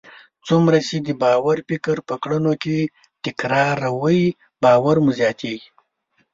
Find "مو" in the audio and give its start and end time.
5.03-5.11